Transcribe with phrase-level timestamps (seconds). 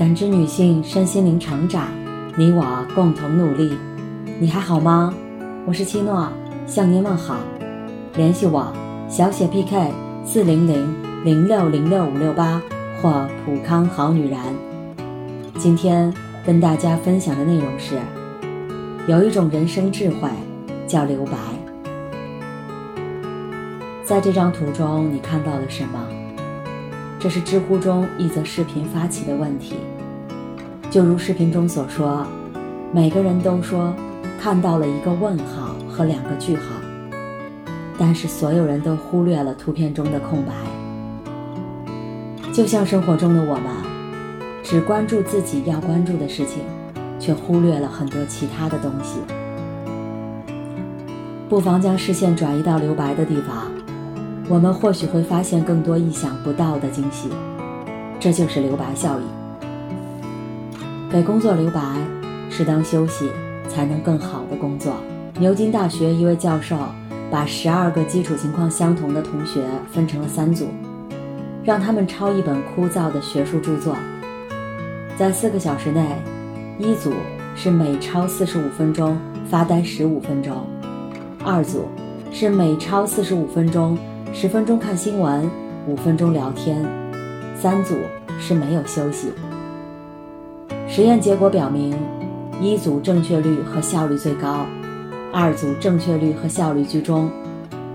[0.00, 1.86] 感知女性身心灵成长，
[2.34, 2.64] 你我
[2.94, 3.76] 共同努力。
[4.40, 5.12] 你还好吗？
[5.66, 6.26] 我是七诺，
[6.66, 7.36] 向您问好。
[8.14, 8.72] 联系我，
[9.10, 9.92] 小写 PK
[10.24, 10.90] 四零零
[11.22, 12.62] 零六零六五六八
[13.02, 14.38] 或普康好女人。
[15.58, 16.10] 今天
[16.46, 17.98] 跟大家分享的内容是，
[19.06, 20.30] 有一种人生智慧
[20.86, 21.36] 叫留白。
[24.02, 26.19] 在这张图中，你看到了什么？
[27.20, 29.74] 这是知乎中一则视频发起的问题。
[30.90, 32.26] 就如视频中所说，
[32.92, 33.94] 每个人都说
[34.40, 36.62] 看到了一个问号和两个句号，
[37.98, 40.52] 但是所有人都忽略了图片中的空白。
[42.54, 43.64] 就像生活中的我们，
[44.64, 46.62] 只关注自己要关注的事情，
[47.18, 49.20] 却忽略了很多其他的东西。
[51.50, 53.79] 不妨将视线转移到留白的地方。
[54.50, 57.28] 我们或许会发现更多意想不到的惊喜，
[58.18, 61.08] 这就是留白效应。
[61.08, 61.80] 给工作留白，
[62.50, 63.30] 适当休息，
[63.68, 64.92] 才能更好的工作。
[65.38, 66.76] 牛津大学一位教授
[67.30, 70.66] 把十二个基础情况相同的同学分成了三组，
[71.62, 73.94] 让他们抄一本枯燥的学术著作。
[75.16, 76.04] 在四个小时内，
[76.76, 77.12] 一组
[77.54, 79.16] 是每抄四十五分钟
[79.48, 80.66] 发呆十五分钟，
[81.44, 81.86] 二组
[82.32, 83.96] 是每抄四十五分钟。
[84.32, 85.50] 十分钟看新闻，
[85.88, 86.82] 五分钟聊天，
[87.56, 87.96] 三组
[88.38, 89.32] 是没有休息。
[90.88, 91.96] 实验结果表明，
[92.60, 94.64] 一组正确率和效率最高，
[95.32, 97.28] 二组正确率和效率居中，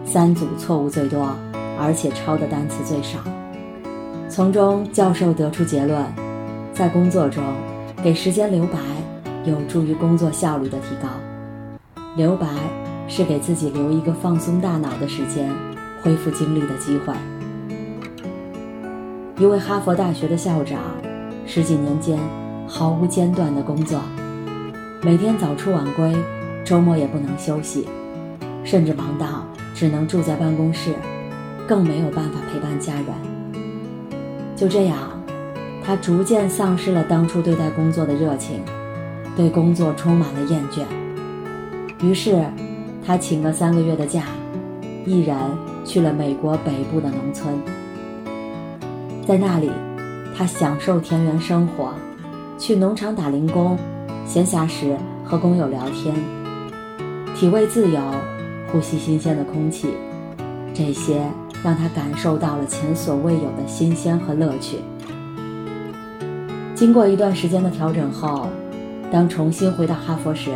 [0.03, 1.29] 三组错误最多，
[1.79, 3.19] 而且抄的单词最少。
[4.29, 6.03] 从中，教授得出结论：
[6.73, 7.41] 在工作中，
[8.03, 8.77] 给时间留白，
[9.45, 11.07] 有助于工作效率的提高。
[12.17, 12.47] 留白
[13.07, 15.49] 是给自己留一个放松大脑的时间。
[16.05, 17.11] 恢复精力的机会。
[19.39, 20.79] 一位哈佛大学的校长，
[21.47, 22.19] 十几年间
[22.67, 23.99] 毫无间断的工作，
[25.01, 26.15] 每天早出晚归，
[26.63, 27.87] 周末也不能休息，
[28.63, 30.93] 甚至忙到只能住在办公室，
[31.67, 33.05] 更没有办法陪伴家人。
[34.55, 34.99] 就这样，
[35.83, 38.61] 他逐渐丧失了当初对待工作的热情，
[39.35, 40.83] 对工作充满了厌倦。
[42.05, 42.45] 于是，
[43.03, 44.21] 他请了三个月的假，
[45.03, 45.35] 一人。
[45.85, 47.53] 去了美国北部的农村，
[49.25, 49.71] 在那里，
[50.35, 51.93] 他享受田园生活，
[52.57, 53.77] 去农场打零工，
[54.25, 56.15] 闲暇时和工友聊天，
[57.35, 58.01] 体味自由，
[58.71, 59.93] 呼吸新鲜的空气，
[60.73, 61.21] 这些
[61.63, 64.79] 让他感受到了前所未有的新鲜和乐趣。
[66.73, 68.47] 经过一段时间的调整后，
[69.11, 70.51] 当重新回到哈佛时，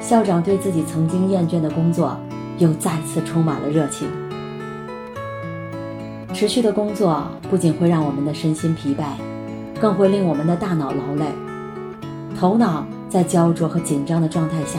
[0.00, 2.18] 校长对自己曾经厌倦的工作
[2.58, 4.08] 又再次充满了热情。
[6.40, 9.04] 持续的工作不仅会让我们的身心疲惫，
[9.78, 11.26] 更会令我们的大脑劳累，
[12.34, 14.78] 头脑在焦灼和紧张的状态下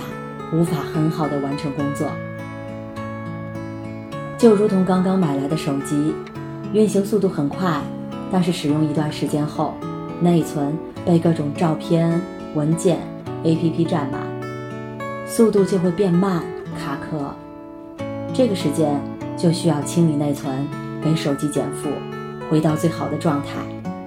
[0.52, 2.08] 无法很好的完成工作。
[4.40, 6.16] 就如同刚刚买来的手机，
[6.74, 7.80] 运行速度很快，
[8.32, 9.76] 但是使用一段时间后，
[10.20, 12.20] 内存被各种照片、
[12.56, 12.98] 文件、
[13.44, 14.20] APP 占满，
[15.28, 16.42] 速度就会变慢、
[16.76, 17.36] 卡壳。
[18.34, 19.00] 这个时间
[19.38, 20.68] 就需要清理内存。
[21.04, 21.90] 给手机减负，
[22.50, 23.60] 回到最好的状态，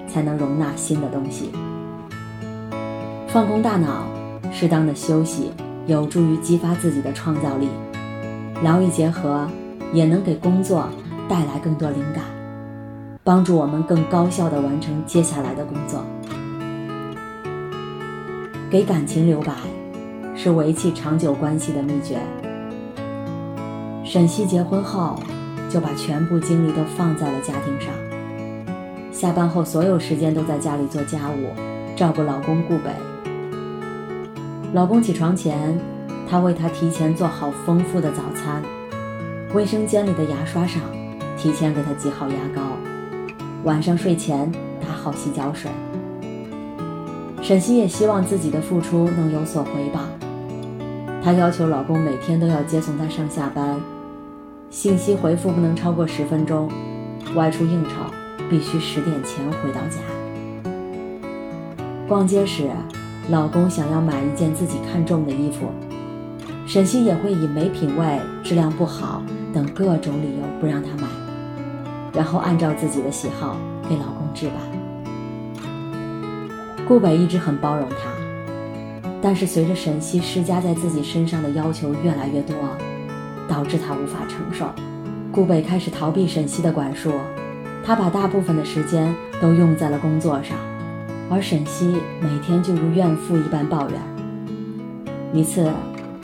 [0.07, 1.51] 才能容纳新的东西。
[3.27, 4.05] 放空大脑，
[4.51, 5.51] 适当的休息，
[5.87, 7.67] 有助于激发自己的创造力。
[8.63, 9.45] 劳逸结合，
[9.91, 10.87] 也能给工作
[11.27, 12.23] 带来更多灵感，
[13.23, 16.01] 帮助我们更高效的完成接下来的工作。
[18.69, 19.53] 给感情留白，
[20.33, 22.17] 是维系长久关系的秘诀。
[24.05, 25.19] 沈西结婚后。
[25.75, 27.91] 就把全部精力都放在了家庭上。
[29.11, 31.53] 下班后，所有时间都在家里做家务，
[31.97, 32.89] 照顾老公顾北。
[34.71, 35.77] 老公起床前，
[36.29, 38.61] 她为他提前做好丰富的早餐；
[39.53, 40.81] 卫生间里的牙刷上，
[41.37, 42.61] 提前给他挤好牙膏；
[43.65, 44.49] 晚上睡前
[44.79, 45.69] 打好洗脚水。
[47.41, 49.99] 沈西也希望自己的付出能有所回报，
[51.21, 53.77] 她要求老公每天都要接送她上下班。
[54.75, 56.69] 信息回复不能超过十分钟，
[57.33, 57.91] 外出应酬
[58.49, 60.01] 必须十点前回到家。
[62.09, 62.69] 逛街时，
[63.29, 65.67] 老公想要买一件自己看中的衣服，
[66.67, 69.23] 沈西也会以没品位、质量不好
[69.53, 71.07] 等各种理由不让他买，
[72.11, 73.55] 然后按照自己的喜好
[73.87, 74.55] 给老公置办。
[76.85, 78.11] 顾北一直很包容他，
[79.21, 82.53] 但是随着沈西施加在自己身上的要求越来越多。
[83.55, 84.69] 导致他无法承受，
[85.31, 87.13] 顾北开始逃避沈西的管束，
[87.85, 90.57] 他把大部分的时间都用在了工作上，
[91.29, 93.97] 而沈西每天就如怨妇一般抱怨。
[95.31, 95.71] 一次，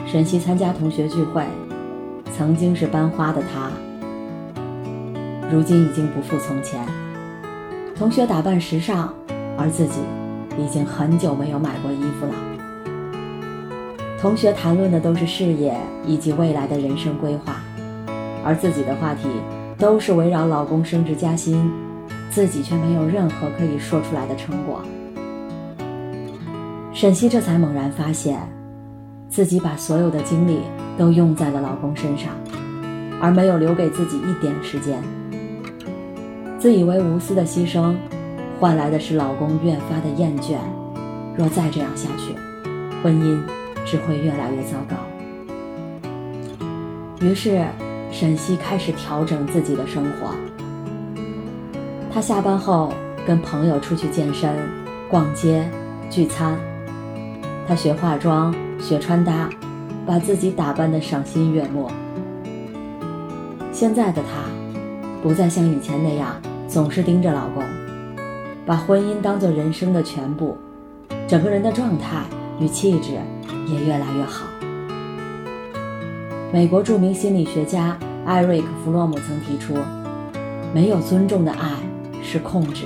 [0.06, 1.46] 沈西参加同学聚会，
[2.36, 3.72] 曾经是班花的她，
[5.50, 6.86] 如今已经不复从前。
[7.96, 9.14] 同学打扮时尚，
[9.58, 10.02] 而自己
[10.58, 12.51] 已经很久没有买过衣服了。
[14.22, 15.76] 同学谈论的都是事业
[16.06, 17.56] 以及未来的人生规划，
[18.46, 19.28] 而自己的话题
[19.80, 21.72] 都是围绕老公升职加薪，
[22.30, 24.80] 自己却没有任何可以说出来的成果。
[26.94, 28.38] 沈西这才猛然发现，
[29.28, 30.60] 自己把所有的精力
[31.00, 32.30] 都用在了老公身上，
[33.20, 35.02] 而没有留给自己一点时间。
[36.60, 37.96] 自以为无私的牺牲，
[38.60, 40.58] 换来的是老公越发的厌倦。
[41.36, 42.36] 若再这样下去，
[43.02, 43.42] 婚姻
[43.86, 44.96] 只会越来越糟糕。
[47.20, 47.64] 于是，
[48.12, 50.36] 沈西开始调整自己的生活。
[52.12, 52.94] 她下班后
[53.26, 54.50] 跟朋友出去健身、
[55.10, 55.70] 逛街、
[56.10, 56.58] 聚餐。
[57.68, 59.50] 她学化妆、学穿搭，
[60.06, 61.90] 把自己打扮得赏心悦目。
[63.72, 64.50] 现在的她，
[65.22, 66.36] 不再像以前那样。
[66.68, 67.62] 总是盯着老公，
[68.66, 70.58] 把婚姻当做人生的全部，
[71.28, 72.24] 整个人的状态
[72.62, 73.18] 与气质
[73.68, 74.46] 也越来越好。
[76.54, 79.74] 美国著名心理学家艾瑞克·弗洛姆曾提出，
[80.74, 81.70] 没有尊重的爱
[82.22, 82.86] 是控制。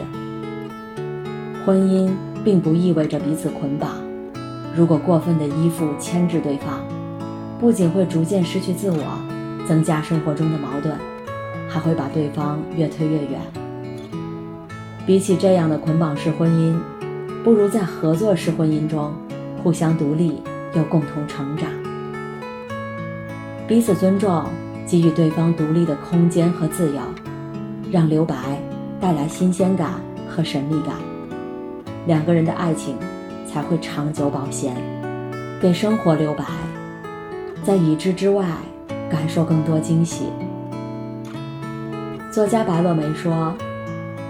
[1.66, 2.12] 婚姻
[2.44, 3.90] 并不意味着彼此捆绑，
[4.76, 6.80] 如果过分的依附牵制对方，
[7.60, 9.04] 不仅会逐渐失去自我，
[9.68, 10.94] 增加生活中的矛盾，
[11.68, 13.42] 还会把对方越推越远。
[15.08, 16.78] 比起这样的捆绑式婚姻，
[17.44, 19.12] 不如在合作式婚姻中，
[19.64, 20.42] 互相独立
[20.76, 21.70] 又共同成长，
[23.68, 24.46] 彼此尊重，
[24.86, 27.02] 给予对方独立的空间和自由，
[27.92, 28.36] 让留白
[29.00, 29.94] 带来新鲜感
[30.30, 30.96] 和神秘感，
[32.06, 32.96] 两个人的爱情
[33.48, 34.76] 才会长久保鲜。
[35.62, 36.44] 给生活留白，
[37.64, 38.46] 在已知之外
[39.10, 40.26] 感受更多惊喜。
[42.32, 43.56] 作家白落梅说。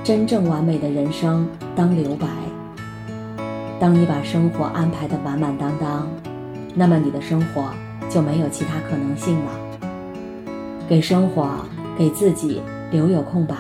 [0.04, 2.28] 真正完美的人生当留白。
[3.80, 6.08] 当你把生活安排得满满当当，
[6.76, 7.70] 那么你的生活
[8.10, 9.52] 就没有其他可能性了。
[10.88, 11.50] 给生活、
[11.98, 12.62] 给自己
[12.92, 13.56] 留有空白，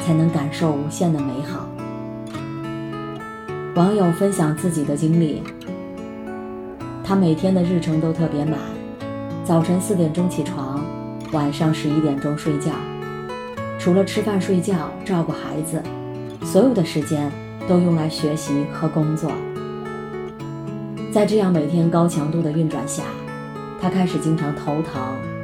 [0.00, 1.68] 才能感受无限的美好。
[3.76, 5.42] 网友分享自己的经历，
[7.02, 8.58] 他每天的日程都特别满，
[9.44, 10.84] 早晨四点钟起床，
[11.32, 12.72] 晚上十一点钟睡觉。
[13.78, 15.82] 除了吃饭、睡觉、照顾孩子，
[16.44, 17.30] 所有的时间
[17.68, 19.30] 都用来学习和工作。
[21.14, 23.04] 在这样每天高强度的运转下，
[23.80, 25.00] 他开始经常头疼、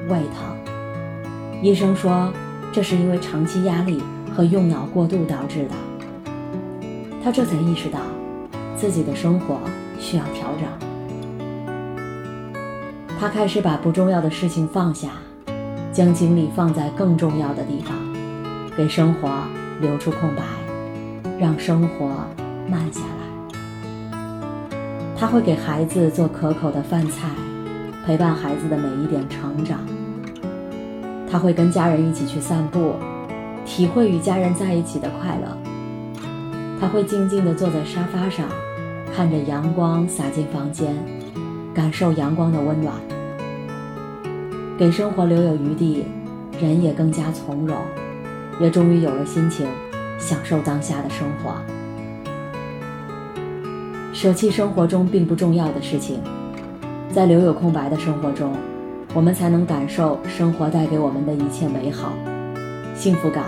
[0.08, 1.62] 胃疼。
[1.62, 2.32] 医生说，
[2.72, 4.02] 这是因为长期压力
[4.34, 5.70] 和用脑过度导致的。
[7.22, 8.00] 他这才意识到，
[8.74, 9.60] 自己的生活
[10.00, 10.66] 需要调整。
[13.20, 15.10] 他开始把不重要的事情放下，
[15.92, 17.94] 将精力放在更重要的地方。
[18.76, 19.30] 给生活
[19.80, 20.42] 留出空白，
[21.38, 22.08] 让生活
[22.68, 23.19] 慢下来。
[25.20, 27.28] 他会给孩子做可口的饭菜，
[28.06, 29.80] 陪伴孩子的每一点成长。
[31.30, 32.94] 他会跟家人一起去散步，
[33.66, 35.54] 体会与家人在一起的快乐。
[36.80, 38.46] 他会静静地坐在沙发上，
[39.14, 40.96] 看着阳光洒进房间，
[41.74, 42.94] 感受阳光的温暖。
[44.78, 46.06] 给生活留有余地，
[46.58, 47.76] 人也更加从容。
[48.58, 49.66] 也终于有了心情，
[50.18, 51.56] 享受当下的生活，
[54.20, 56.20] 舍弃生活中并不重要的事情，
[57.10, 58.54] 在留有空白的生活中，
[59.14, 62.12] 我们才能感受生活带给我们的一切美好，
[62.94, 63.46] 幸福感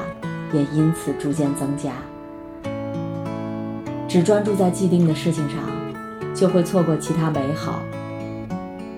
[0.50, 1.92] 也因此逐渐增加。
[4.08, 5.58] 只专注在既定的事情上，
[6.34, 7.82] 就会错过其他美好。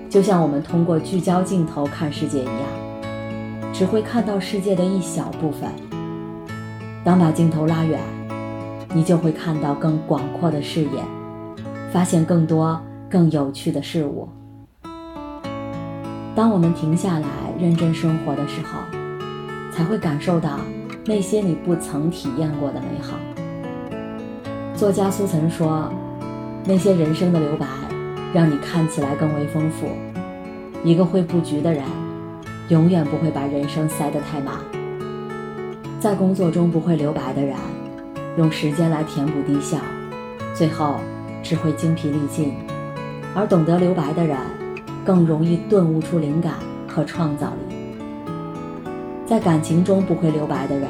[0.09, 5.69] 就像我们通过聚焦镜头看世界一样，只会看到世界的一小部分。
[7.03, 7.99] 当把镜头拉远，
[8.93, 10.89] 你就会看到更广阔的视野，
[11.95, 12.77] 发现更多
[13.09, 14.27] 更有趣的事物。
[16.35, 18.79] 当我们停下来认真生活的时候，
[19.71, 20.59] 才会感受到
[21.05, 23.17] 那些你不曾体验过的美好。
[24.73, 25.89] 作家苏岑说
[26.67, 27.65] ：“那些人生的留白，
[28.33, 29.87] 让你看起来更为丰富。
[30.83, 31.81] 一个会布局的人，
[32.67, 34.55] 永远不会把人生塞得太满。”
[36.01, 37.55] 在工作中不会留白的人，
[38.37, 39.77] 用时间来填补低效，
[40.53, 40.95] 最后
[41.45, 42.49] 只会精疲力尽；
[43.35, 44.35] 而懂得留白的人，
[45.05, 46.55] 更容易顿悟出灵感
[46.87, 47.75] 和创造力。
[49.27, 50.89] 在感情中不会留白的人，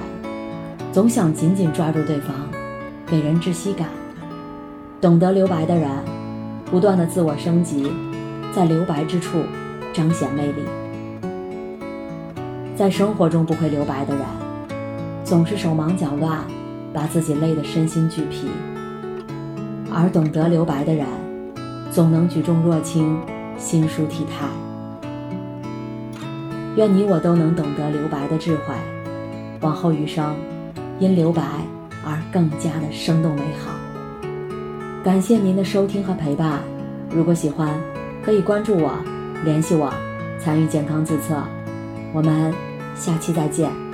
[0.93, 2.33] 总想紧紧抓住对方，
[3.05, 3.89] 给人窒息感，
[5.01, 5.89] 懂得留白的人，
[6.71, 7.91] 不断的自我升级，
[8.55, 9.39] 在留白之处
[9.91, 10.63] 彰显魅力。
[12.77, 14.25] 在生活中不会留白的人，
[15.25, 16.45] 总是手忙脚乱，
[16.93, 18.47] 把自己累得身心俱疲；
[19.97, 21.07] 而懂得留白的人，
[21.89, 23.17] 总能举重若轻，
[23.57, 24.45] 心舒体态。
[26.75, 28.75] 愿你我都能懂得留白的智慧，
[29.61, 30.35] 往后余生，
[30.99, 31.41] 因留白
[32.05, 33.71] 而更加的生动美好。
[35.01, 36.59] 感谢您的收听和陪伴，
[37.09, 37.69] 如果喜欢，
[38.21, 38.91] 可以关注我，
[39.45, 39.93] 联系我，
[40.43, 41.41] 参与健康自测。
[42.11, 42.53] 我们
[42.95, 43.84] 下期再见。